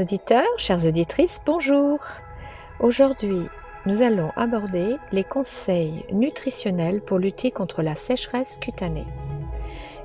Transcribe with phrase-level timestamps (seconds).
[0.00, 1.98] auditeurs, chères auditrices, bonjour.
[2.80, 3.46] Aujourd'hui,
[3.84, 9.06] nous allons aborder les conseils nutritionnels pour lutter contre la sécheresse cutanée.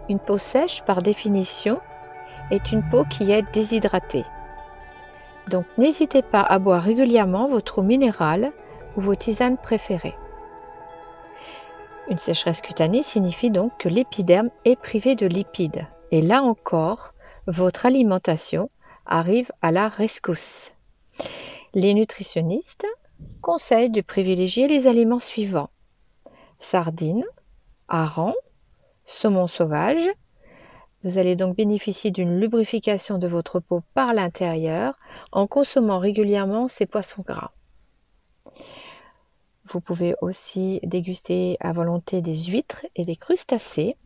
[0.09, 1.79] Une peau sèche, par définition,
[2.51, 4.25] est une peau qui est déshydratée.
[5.49, 8.51] Donc n'hésitez pas à boire régulièrement votre eau minérale
[8.97, 10.15] ou vos tisanes préférées.
[12.09, 15.87] Une sécheresse cutanée signifie donc que l'épiderme est privé de lipides.
[16.11, 17.11] Et là encore,
[17.47, 18.69] votre alimentation
[19.05, 20.73] arrive à la rescousse.
[21.73, 22.87] Les nutritionnistes
[23.41, 25.69] conseillent de privilégier les aliments suivants
[26.59, 27.25] sardines,
[27.87, 28.33] harengs,
[29.03, 30.09] saumon sauvage.
[31.03, 34.97] Vous allez donc bénéficier d'une lubrification de votre peau par l'intérieur
[35.31, 37.51] en consommant régulièrement ces poissons gras.
[39.65, 43.97] Vous pouvez aussi déguster à volonté des huîtres et des crustacés.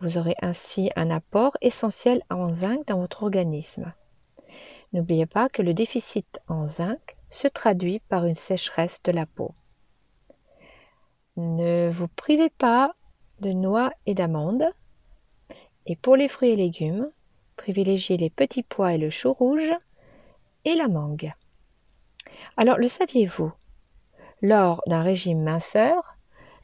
[0.00, 3.92] Vous aurez ainsi un apport essentiel en zinc dans votre organisme.
[4.94, 9.52] N'oubliez pas que le déficit en zinc se traduit par une sécheresse de la peau.
[11.36, 12.94] Ne vous privez pas
[13.40, 14.68] de noix et d'amandes.
[15.86, 17.10] Et pour les fruits et légumes,
[17.56, 19.72] privilégiez les petits pois et le chou rouge
[20.64, 21.32] et la mangue.
[22.56, 23.52] Alors, le saviez-vous?
[24.42, 26.14] Lors d'un régime minceur,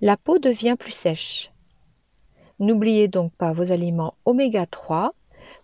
[0.00, 1.50] la peau devient plus sèche.
[2.60, 5.14] N'oubliez donc pas vos aliments oméga 3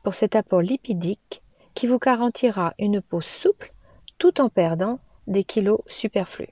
[0.03, 1.42] pour cet apport lipidique
[1.77, 3.72] qui vous garantira une peau souple
[4.19, 6.48] tout en perdant des kilos superflus.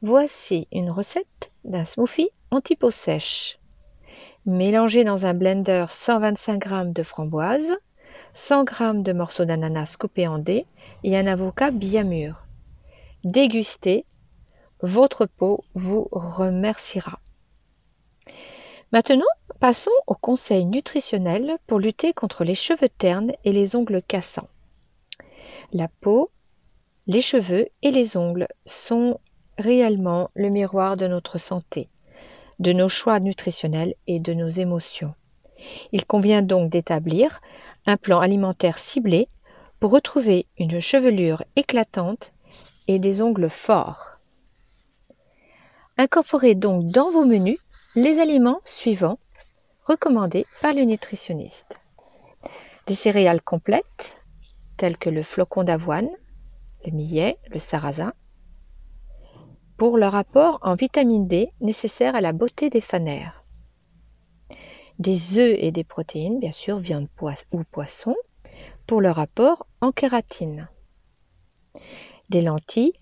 [0.00, 3.58] Voici une recette d'un smoothie anti-peau sèche.
[4.46, 7.76] Mélangez dans un blender 125 g de framboise,
[8.34, 10.66] 100 g de morceaux d'ananas coupés en dés
[11.02, 12.46] et un avocat bien mûr.
[13.24, 14.04] Dégustez,
[14.80, 17.21] votre peau vous remerciera.
[18.92, 19.24] Maintenant,
[19.58, 24.48] passons aux conseils nutritionnels pour lutter contre les cheveux ternes et les ongles cassants.
[25.72, 26.30] La peau,
[27.06, 29.18] les cheveux et les ongles sont
[29.56, 31.88] réellement le miroir de notre santé,
[32.58, 35.14] de nos choix nutritionnels et de nos émotions.
[35.92, 37.40] Il convient donc d'établir
[37.86, 39.28] un plan alimentaire ciblé
[39.80, 42.34] pour retrouver une chevelure éclatante
[42.88, 44.18] et des ongles forts.
[45.96, 47.58] Incorporez donc dans vos menus
[47.94, 49.18] les aliments suivants
[49.84, 51.78] recommandés par le nutritionniste.
[52.86, 54.24] Des céréales complètes,
[54.78, 56.08] telles que le flocon d'avoine,
[56.86, 58.14] le millet, le sarrasin,
[59.76, 63.44] pour leur apport en vitamine D nécessaire à la beauté des fanères.
[64.98, 67.08] Des œufs et des protéines, bien sûr, viande
[67.52, 68.14] ou poisson,
[68.86, 70.68] pour leur apport en kératine.
[72.30, 72.94] Des lentilles,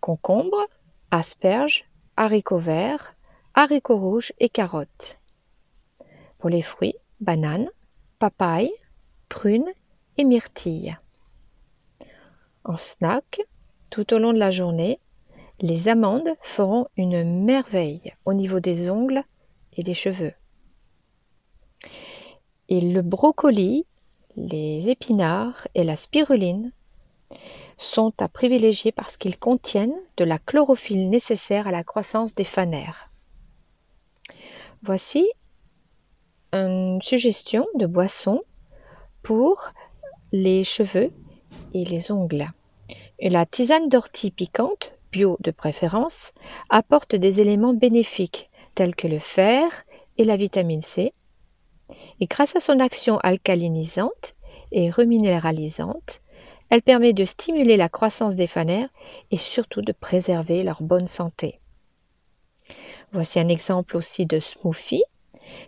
[0.00, 0.66] concombres,
[1.10, 1.84] asperges,
[2.16, 3.14] haricots verts,
[3.54, 5.18] haricots rouges et carottes.
[6.38, 7.68] Pour les fruits, bananes,
[8.18, 8.72] papayes,
[9.28, 9.70] prunes
[10.16, 10.98] et myrtilles.
[12.64, 13.42] En snack,
[13.90, 15.00] tout au long de la journée,
[15.60, 19.22] les amandes feront une merveille au niveau des ongles
[19.74, 20.32] et des cheveux.
[22.68, 23.86] Et le brocoli,
[24.36, 26.72] les épinards et la spiruline
[27.76, 33.11] sont à privilégier parce qu'ils contiennent de la chlorophylle nécessaire à la croissance des fanères.
[34.84, 35.30] Voici
[36.52, 38.42] une suggestion de boisson
[39.22, 39.70] pour
[40.32, 41.12] les cheveux
[41.72, 42.50] et les ongles.
[43.20, 46.32] La tisane d'ortie piquante, bio de préférence,
[46.68, 49.84] apporte des éléments bénéfiques tels que le fer
[50.18, 51.12] et la vitamine C.
[52.18, 54.34] Et grâce à son action alcalinisante
[54.72, 56.18] et reminéralisante,
[56.70, 58.88] elle permet de stimuler la croissance des fanères
[59.30, 61.61] et surtout de préserver leur bonne santé.
[63.12, 65.04] Voici un exemple aussi de smoothie.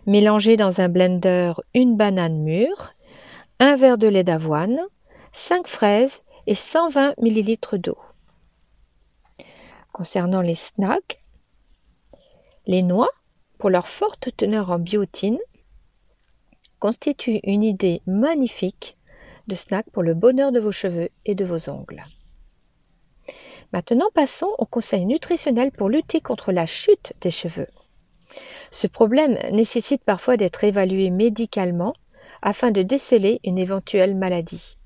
[0.07, 2.93] Mélangez dans un blender une banane mûre,
[3.59, 4.79] un verre de lait d'avoine,
[5.31, 7.97] 5 fraises et 120 ml d'eau.
[9.91, 11.23] Concernant les snacks,
[12.65, 13.09] les noix,
[13.59, 15.39] pour leur forte teneur en biotine,
[16.79, 18.97] constituent une idée magnifique
[19.47, 22.03] de snack pour le bonheur de vos cheveux et de vos ongles.
[23.73, 27.67] Maintenant, passons au conseil nutritionnel pour lutter contre la chute des cheveux.
[28.71, 31.93] Ce problème nécessite parfois d'être évalué médicalement
[32.41, 34.77] afin de déceler une éventuelle maladie.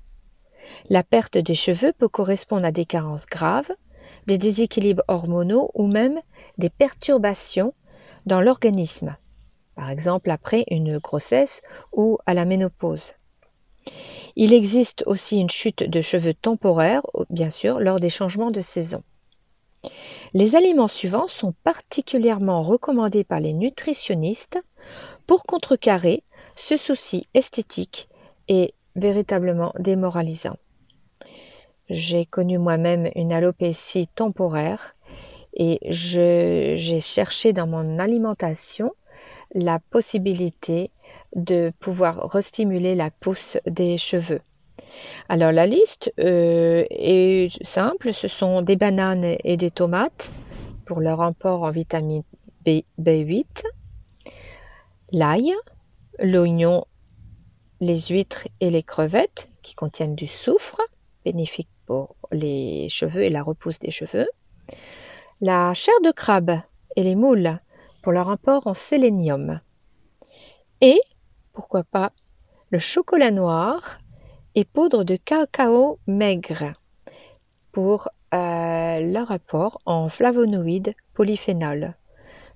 [0.88, 3.70] La perte des cheveux peut correspondre à des carences graves,
[4.26, 6.20] des déséquilibres hormonaux ou même
[6.58, 7.74] des perturbations
[8.26, 9.16] dans l'organisme,
[9.74, 11.62] par exemple après une grossesse
[11.92, 13.14] ou à la ménopause.
[14.36, 19.02] Il existe aussi une chute de cheveux temporaire, bien sûr, lors des changements de saison.
[20.32, 24.60] Les aliments suivants sont particulièrement recommandés par les nutritionnistes
[25.26, 26.22] pour contrecarrer
[26.54, 28.08] ce souci esthétique
[28.48, 30.56] et véritablement démoralisant.
[31.88, 34.92] j'ai connu moi-même une alopécie temporaire
[35.54, 38.92] et j'ai cherché dans mon alimentation
[39.54, 40.90] la possibilité
[41.34, 44.40] de pouvoir restimuler la pousse des cheveux.
[45.28, 50.32] Alors la liste euh, est simple, ce sont des bananes et des tomates
[50.84, 52.22] pour leur apport en vitamine
[52.64, 53.62] B, B8,
[55.12, 55.54] l'ail,
[56.18, 56.84] l'oignon,
[57.80, 60.80] les huîtres et les crevettes qui contiennent du soufre,
[61.24, 64.28] bénéfique pour les cheveux et la repousse des cheveux,
[65.40, 66.58] la chair de crabe
[66.96, 67.58] et les moules
[68.02, 69.60] pour leur apport en sélénium,
[70.80, 71.00] et,
[71.52, 72.12] pourquoi pas,
[72.70, 73.98] le chocolat noir
[74.54, 76.72] et poudre de cacao maigre
[77.72, 81.94] pour euh, leur apport en flavonoïdes polyphénol.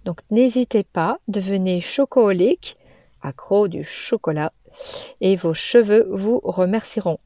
[0.04, 2.76] Donc n'hésitez pas, devenez chocoolique,
[3.22, 4.52] accro du chocolat,
[5.20, 7.18] et vos cheveux vous remercieront.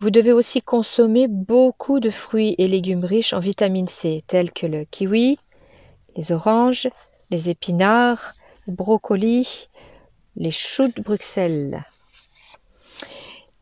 [0.00, 4.66] Vous devez aussi consommer beaucoup de fruits et légumes riches en vitamine C, tels que
[4.66, 5.38] le kiwi,
[6.16, 6.88] les oranges,
[7.30, 8.34] les épinards,
[8.66, 9.68] le brocoli,
[10.36, 11.82] les choux de Bruxelles.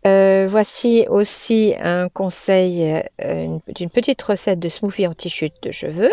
[0.05, 6.13] Euh, voici aussi un conseil euh, d'une petite recette de smoothie anti-chute de cheveux.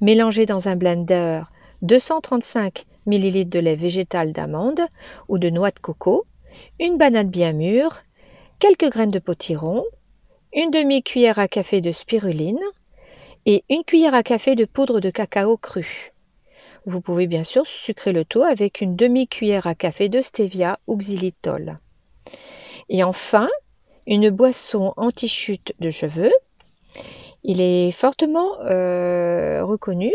[0.00, 1.42] Mélangez dans un blender
[1.82, 4.80] 235 ml de lait végétal d'amande
[5.28, 6.24] ou de noix de coco,
[6.80, 8.04] une banane bien mûre,
[8.58, 9.84] quelques graines de potiron,
[10.54, 12.58] une demi-cuillère à café de spiruline
[13.46, 16.12] et une cuillère à café de poudre de cacao cru.
[16.84, 20.96] Vous pouvez bien sûr sucrer le tout avec une demi-cuillère à café de stevia ou
[20.96, 21.78] xylitol.
[22.88, 23.48] Et enfin,
[24.06, 26.32] une boisson anti-chute de cheveux.
[27.44, 30.12] Il est fortement euh, reconnu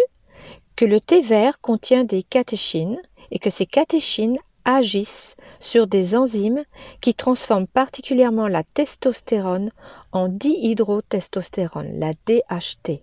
[0.76, 3.02] que le thé vert contient des catéchines
[3.32, 6.64] et que ces catéchines agissent sur des enzymes
[7.00, 9.72] qui transforment particulièrement la testostérone
[10.12, 13.02] en dihydrotestostérone, la DHT.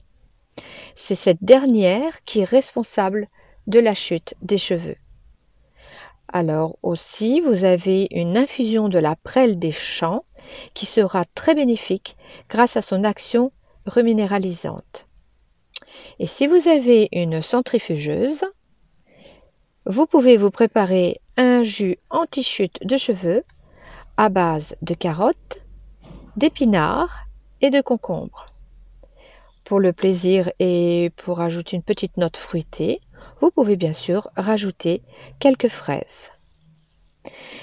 [0.95, 3.29] C'est cette dernière qui est responsable
[3.67, 4.97] de la chute des cheveux.
[6.31, 10.25] Alors aussi, vous avez une infusion de la prêle des champs
[10.75, 12.17] qui sera très bénéfique
[12.51, 13.51] grâce à son action
[13.87, 15.07] reminéralisante.
[16.19, 18.45] Et si vous avez une centrifugeuse,
[19.87, 23.43] vous pouvez vous préparer un jus anti-chute de cheveux
[24.19, 25.65] à base de carottes,
[26.37, 27.27] d'épinards
[27.61, 28.53] et de concombres.
[29.69, 33.03] Pour le plaisir et pour ajouter une petite note fruitée,
[33.41, 35.03] vous pouvez bien sûr rajouter
[35.41, 36.31] quelques fraises.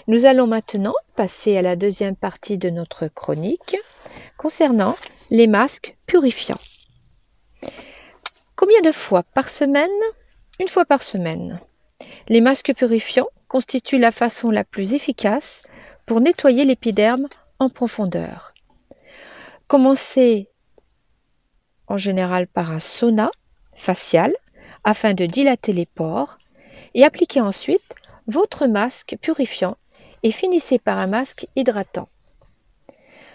[0.06, 3.76] Nous allons maintenant passer à la deuxième partie de notre chronique
[4.38, 4.96] concernant
[5.32, 6.60] les masques purifiants.
[8.56, 9.90] Combien de fois par semaine?
[10.60, 11.60] Une fois par semaine.
[12.28, 15.64] Les masques purifiants constituent la façon la plus efficace
[16.06, 18.54] pour nettoyer l'épiderme en profondeur.
[19.66, 20.52] Commencez
[21.88, 23.32] en général par un sauna
[23.74, 24.34] facial
[24.84, 26.38] afin de dilater les pores
[26.94, 27.96] et appliquez ensuite
[28.28, 29.78] votre masque purifiant
[30.24, 32.10] et finissez par un masque hydratant.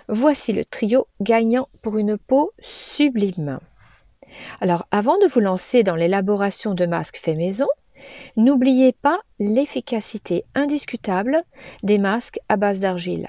[0.08, 3.60] Voici le trio gagnant pour une peau sublime.
[4.60, 7.68] Alors avant de vous lancer dans l'élaboration de masques faits maison,
[8.36, 11.44] n'oubliez pas l'efficacité indiscutable
[11.82, 13.28] des masques à base d'argile.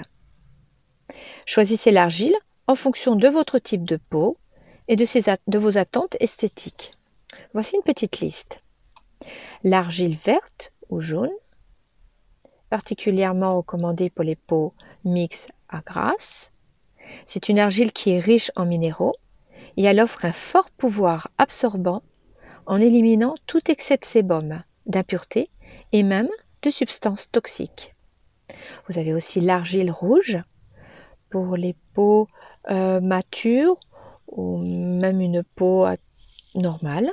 [1.46, 2.36] Choisissez l'argile
[2.67, 4.38] en fonction de votre type de peau
[4.91, 6.91] et de, vos attentes esthétiques.
[7.53, 8.60] Voici une petite liste.
[9.63, 11.31] L'argile verte ou jaune,
[12.69, 14.74] particulièrement recommandée pour les peaux
[15.05, 16.51] mixtes à grasse.
[17.25, 19.15] C'est une argile qui est riche en minéraux
[19.77, 22.03] et elle offre un fort pouvoir absorbant
[22.65, 25.50] en éliminant tout excès de sébum, d'impuretés
[25.93, 26.29] et même
[26.63, 27.95] de substances toxiques.
[28.89, 30.38] Vous avez aussi l'argile rouge
[31.29, 32.27] pour les peaux
[32.69, 33.79] euh, matures
[34.31, 35.85] ou même une peau
[36.55, 37.11] normale.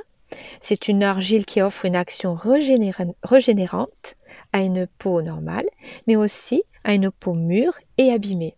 [0.61, 4.15] C'est une argile qui offre une action régénérante
[4.53, 5.67] à une peau normale,
[6.07, 8.55] mais aussi à une peau mûre et abîmée.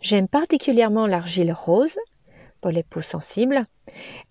[0.00, 1.96] J'aime particulièrement l'argile rose
[2.60, 3.64] pour les peaux sensibles.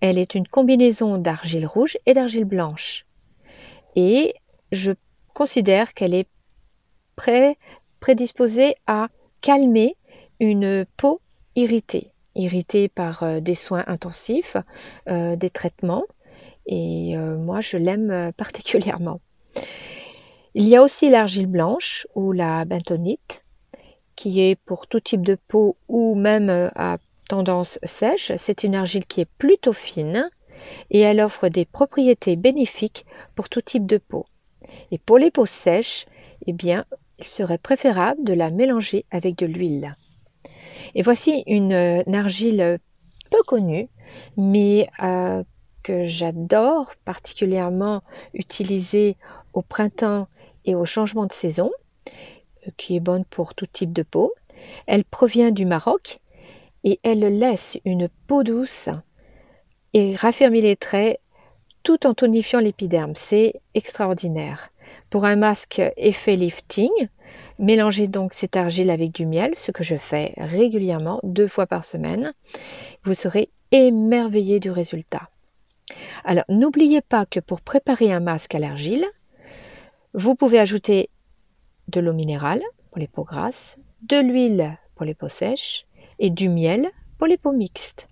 [0.01, 3.05] Elle est une combinaison d'argile rouge et d'argile blanche.
[3.95, 4.35] Et
[4.71, 4.91] je
[5.33, 6.27] considère qu'elle est
[7.99, 9.07] prédisposée à
[9.41, 9.95] calmer
[10.39, 11.21] une peau
[11.55, 14.57] irritée irritée par euh, des soins intensifs,
[15.09, 16.05] euh, des traitements.
[16.65, 19.19] Et euh, moi, je l'aime particulièrement.
[20.55, 23.43] Il y a aussi l'argile blanche ou la bentonite,
[24.15, 28.31] qui est pour tout type de peau ou même à tendance sèche.
[28.35, 30.29] C'est une argile qui est plutôt fine
[30.89, 33.05] et elle offre des propriétés bénéfiques
[33.35, 34.25] pour tout type de peau.
[34.91, 36.05] Et pour les peaux sèches,
[36.47, 36.85] eh bien,
[37.19, 39.93] il serait préférable de la mélanger avec de l'huile.
[40.95, 41.73] Et voici une,
[42.13, 42.79] argile
[43.29, 43.87] peu connue,
[44.37, 44.87] mais
[45.83, 48.01] que j'adore particulièrement
[48.33, 49.17] utiliser
[49.53, 50.27] au printemps
[50.65, 51.71] et au changement de saison,
[52.77, 54.33] qui est bonne pour tout type de peau.
[54.87, 56.19] Elle provient du Maroc
[56.83, 58.89] et elle laisse une peau douce
[59.93, 61.19] et raffermit les traits
[61.83, 63.13] tout en tonifiant l'épiderme.
[63.15, 64.69] C'est extraordinaire.
[65.09, 66.91] Pour un masque effet lifting,
[67.59, 71.85] mélangez donc cette argile avec du miel, ce que je fais régulièrement, deux fois par
[71.85, 72.33] semaine.
[73.03, 75.29] Vous serez émerveillé du résultat.
[76.23, 79.05] Alors, n'oubliez pas que pour préparer un masque à l'argile,
[80.13, 81.09] vous pouvez ajouter
[81.87, 85.85] de l'eau minérale pour les peaux grasses, de l'huile pour les peaux sèches
[86.19, 88.07] et du miel pour les peaux mixtes.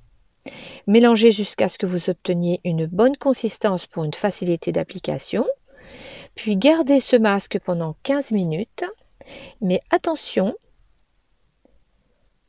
[0.85, 5.45] Mélangez jusqu'à ce que vous obteniez une bonne consistance pour une facilité d'application.
[6.35, 8.85] Puis gardez ce masque pendant 15 minutes.
[9.61, 10.55] Mais attention,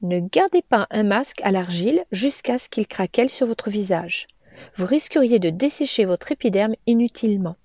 [0.01, 4.29] ne gardez pas un masque à l'argile jusqu'à ce qu'il craquelle sur votre visage.
[4.75, 7.57] Vous risqueriez de dessécher votre épiderme inutilement.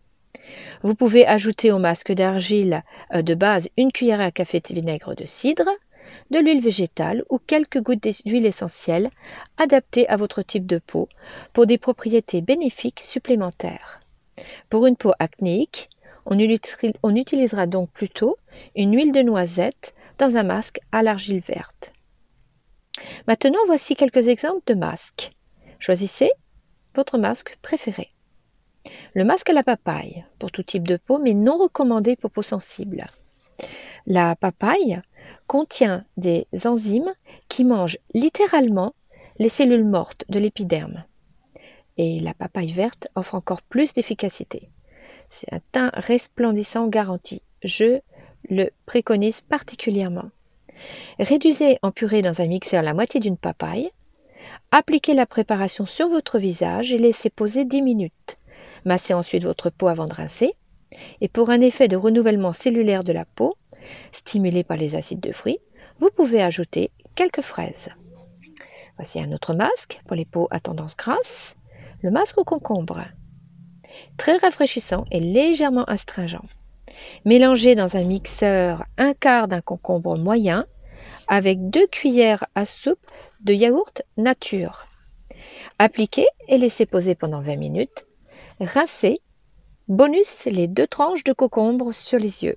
[0.82, 2.84] Vous pouvez ajouter au masque d'argile
[3.14, 5.70] euh, de base une cuillère à café de vinaigre de cidre,
[6.32, 9.10] de l'huile végétale ou quelques gouttes d'huile essentielle
[9.58, 11.08] adaptées à votre type de peau
[11.54, 14.02] pour des propriétés bénéfiques supplémentaires.
[14.70, 15.90] Pour une peau acnéique,
[16.26, 18.38] on, utilisera donc plutôt
[18.76, 21.94] une huile de noisette dans un masque à l'argile verte.
[23.28, 25.32] Maintenant, voici quelques exemples de masques.
[25.80, 26.32] Choisissez
[26.96, 28.10] votre masque préféré.
[29.14, 32.42] Le masque à la papaye, pour tout type de peau, mais non recommandé pour peau
[32.42, 33.06] sensible.
[34.06, 35.02] La papaye
[35.48, 37.14] contient des enzymes
[37.48, 38.94] qui mangent littéralement
[39.40, 41.06] les cellules mortes de l'épiderme.
[41.98, 44.70] Et la papaye verte offre encore plus d'efficacité.
[45.34, 47.42] C'est un teint resplendissant garanti.
[47.64, 48.02] Je
[48.50, 50.30] le préconise particulièrement.
[51.18, 53.92] Réduisez en purée dans un mixeur la moitié d'une papaye.
[54.70, 58.38] Appliquez la préparation sur votre visage et laissez poser 10 minutes.
[58.86, 60.54] Massez ensuite votre peau avant de rincer.
[61.20, 63.56] Et pour un effet de renouvellement cellulaire de la peau,
[64.12, 65.60] stimulé par les acides de fruits,
[65.98, 67.90] vous pouvez ajouter quelques fraises.
[68.98, 71.56] Voici un autre masque pour les peaux à tendance grasse,
[72.04, 73.02] le masque au concombre.
[74.18, 76.42] Très rafraîchissant et légèrement astringent.
[77.26, 80.66] Mélangez dans un mixeur un quart d'un concombre moyen
[81.28, 83.06] avec deux cuillères à soupe
[83.42, 84.86] de yaourt nature.
[85.80, 88.08] Appliquez et laissez poser pendant 20 minutes.
[88.60, 89.22] Rincez.
[89.90, 92.56] Bonus les deux tranches de concombre sur les yeux.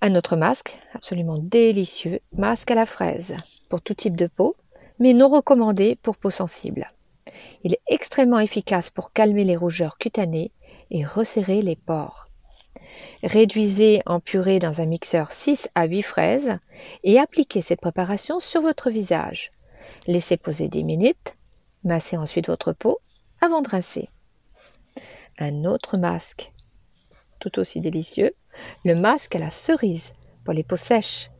[0.00, 3.36] Un autre masque, absolument délicieux, masque à la fraise,
[3.68, 4.56] pour tout type de peau,
[5.00, 6.92] mais non recommandé pour peau sensible.
[7.64, 10.52] Il est extrêmement efficace pour calmer les rougeurs cutanées
[10.90, 12.26] et resserrer les pores.
[13.22, 16.58] Réduisez en purée dans un mixeur 6 à 8 fraises
[17.04, 19.52] et appliquez cette préparation sur votre visage.
[20.06, 21.36] Laissez poser 10 minutes,
[21.84, 22.98] massez ensuite votre peau
[23.40, 24.08] avant de rincer.
[25.38, 26.52] Un autre masque,
[27.40, 28.32] tout aussi délicieux,
[28.84, 30.12] le masque à la cerise
[30.44, 31.30] pour les peaux sèches.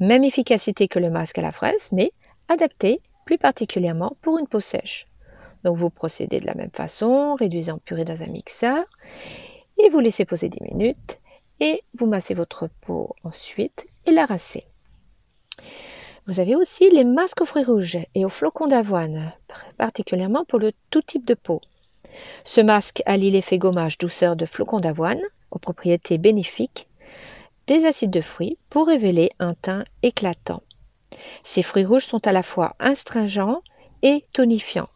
[0.00, 2.12] Même efficacité que le masque à la fraise, mais
[2.48, 5.06] adapté plus particulièrement pour une peau sèche.
[5.64, 8.84] Donc vous procédez de la même façon, réduisez en purée dans un mixeur
[9.78, 11.18] et vous laissez poser 10 minutes
[11.60, 14.66] et vous massez votre peau ensuite et la rincez.
[16.26, 19.32] Vous avez aussi les masques aux fruits rouges et aux flocons d'avoine,
[19.76, 21.60] particulièrement pour le tout type de peau.
[22.44, 26.88] Ce masque allie l'effet gommage douceur de flocons d'avoine aux propriétés bénéfiques
[27.66, 30.62] des acides de fruits pour révéler un teint éclatant.
[31.42, 33.62] Ces fruits rouges sont à la fois astringents
[34.02, 34.88] et tonifiants.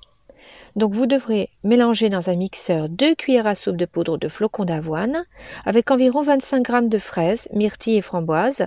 [0.76, 4.66] Donc vous devrez mélanger dans un mixeur 2 cuillères à soupe de poudre de flocons
[4.66, 5.24] d'avoine
[5.64, 8.66] avec environ 25 g de fraises, myrtilles et framboises.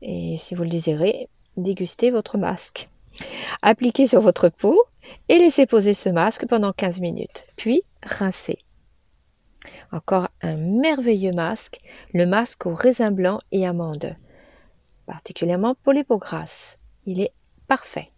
[0.00, 1.28] Et si vous le désirez,
[1.58, 2.88] dégustez votre masque.
[3.60, 4.82] Appliquez sur votre peau
[5.28, 8.58] et laissez poser ce masque pendant 15 minutes, puis rincez.
[9.92, 11.80] Encore un merveilleux masque,
[12.14, 14.16] le masque au raisin blanc et amande,
[15.06, 16.78] particulièrement pour les peaux grasses.
[17.04, 17.32] Il est
[17.68, 18.10] parfait.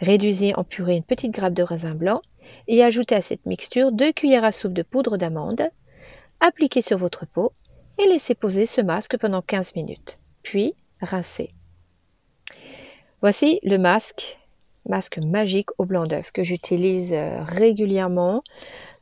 [0.00, 2.20] Réduisez en purée une petite grappe de raisin blanc
[2.68, 5.68] et ajoutez à cette mixture 2 cuillères à soupe de poudre d'amande.
[6.40, 7.52] Appliquez sur votre peau
[7.98, 11.54] et laissez poser ce masque pendant 15 minutes, puis rincez.
[13.20, 14.38] Voici le masque,
[14.88, 18.42] masque magique au blanc d'œuf que j'utilise euh, régulièrement,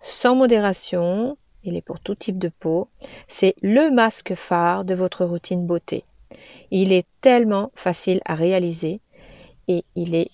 [0.00, 2.88] sans modération, il est pour tout type de peau.
[3.28, 6.04] C'est le masque phare de votre routine beauté.
[6.70, 9.00] Il est tellement facile à réaliser
[9.68, 10.30] et il est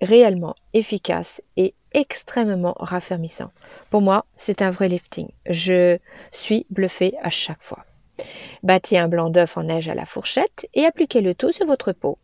[0.00, 3.50] réellement efficace et extrêmement raffermissant.
[3.90, 5.28] Pour moi, c'est un vrai lifting.
[5.48, 5.98] Je
[6.32, 7.84] suis bluffée à chaque fois.
[8.62, 11.92] Battez un blanc d'œuf en neige à la fourchette et appliquez le tout sur votre
[11.92, 12.18] peau.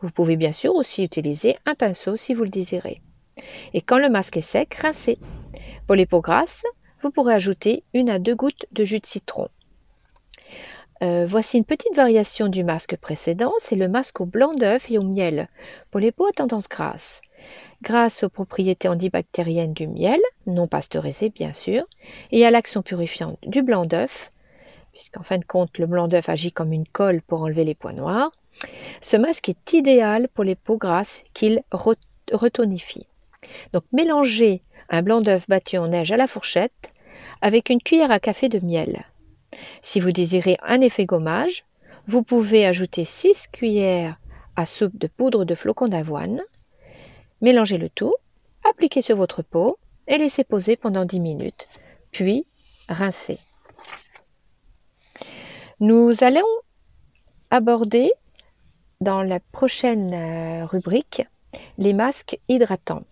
[0.00, 3.00] Vous pouvez bien sûr aussi utiliser un pinceau si vous le désirez.
[3.74, 5.18] Et quand le masque est sec, rincez.
[5.86, 6.64] Pour les peaux grasses,
[7.00, 9.48] vous pourrez ajouter une à deux gouttes de jus de citron.
[11.02, 14.98] Euh, voici une petite variation du masque précédent, c'est le masque au blanc d'œuf et
[14.98, 15.48] au miel
[15.90, 17.22] pour les peaux à tendance grasse.
[17.82, 21.84] Grâce aux propriétés antibactériennes du miel, non pasteurisé bien sûr,
[22.30, 24.30] et à l'action purifiante du blanc d'œuf,
[24.92, 27.94] puisqu'en fin de compte le blanc d'œuf agit comme une colle pour enlever les points
[27.94, 28.30] noirs,
[29.00, 33.06] ce masque est idéal pour les peaux grasses qu'il retonifie.
[33.72, 36.92] Donc mélangez un blanc d'œuf battu en neige à la fourchette
[37.40, 39.06] avec une cuillère à café de miel.
[39.82, 41.64] Si vous désirez un effet gommage,
[42.06, 44.18] vous pouvez ajouter 6 cuillères
[44.56, 46.42] à soupe de poudre de flocons d'avoine,
[47.40, 48.14] mélangez le tout,
[48.68, 51.68] appliquez sur votre peau et laissez poser pendant 10 minutes,
[52.10, 52.46] puis
[52.88, 53.38] rincez.
[55.78, 56.46] Nous allons
[57.50, 58.12] aborder
[59.00, 61.22] dans la prochaine euh, rubrique
[61.78, 63.04] les masques hydratants.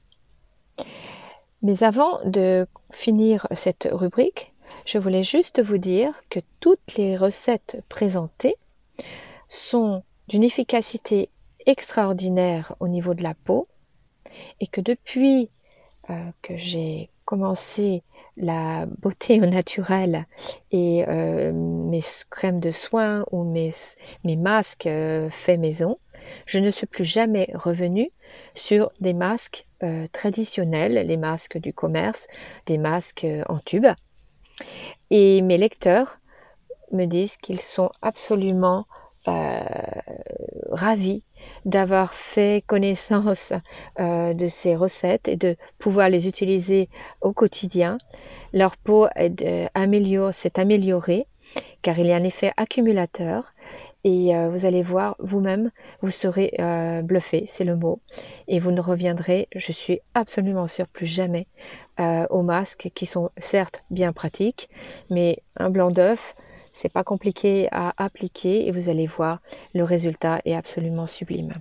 [1.62, 4.52] Mais avant de finir cette rubrique,
[4.88, 8.56] je voulais juste vous dire que toutes les recettes présentées
[9.46, 11.28] sont d'une efficacité
[11.66, 13.68] extraordinaire au niveau de la peau
[14.60, 15.50] et que depuis
[16.08, 18.02] euh, que j'ai commencé
[18.38, 20.24] la beauté au naturel
[20.70, 23.70] et euh, mes crèmes de soins ou mes,
[24.24, 25.98] masques euh, faits maison,
[26.46, 28.10] je ne suis plus jamais revenue
[28.54, 29.66] sur des masques
[30.12, 32.26] traditionnels, les masques du commerce,
[32.66, 33.86] des masques en tube.
[35.10, 36.18] Et mes lecteurs
[36.92, 38.86] me disent qu'ils sont absolument
[40.70, 41.24] ravis
[41.64, 43.52] d'avoir fait connaissance
[44.00, 46.88] euh, de ces recettes et de pouvoir les utiliser
[47.20, 47.98] au quotidien.
[48.52, 49.06] Leur peau
[50.32, 51.26] s'est améliorée
[51.82, 53.50] car il y a un effet accumulateur
[54.08, 55.70] et euh, vous allez voir vous-même,
[56.02, 58.00] vous serez euh, bluffé, c'est le mot,
[58.46, 61.46] et vous ne reviendrez, je suis absolument sûre, plus jamais
[62.30, 64.70] aux masques qui sont certes bien pratiques,
[65.10, 66.36] mais un blanc d'œuf,
[66.72, 69.40] c'est pas compliqué à appliquer et vous allez voir,
[69.74, 71.54] le résultat est absolument sublime.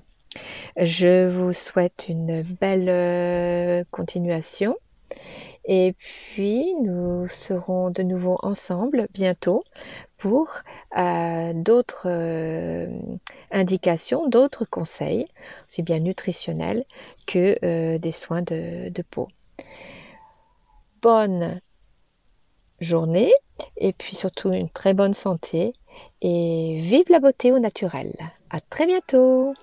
[0.80, 4.78] Je vous souhaite une belle euh, continuation.
[5.66, 9.64] Et puis, nous serons de nouveau ensemble bientôt
[10.18, 10.50] pour
[10.98, 12.88] euh, d'autres euh,
[13.52, 15.28] indications, d'autres conseils,
[15.68, 16.86] aussi bien nutritionnels
[17.26, 19.28] que des soins de, de peau.
[21.02, 21.60] Bonne
[22.80, 23.32] journée
[23.78, 25.74] et puis surtout une très bonne santé
[26.22, 28.14] et vive la beauté au naturel.
[28.50, 29.54] À très bientôt!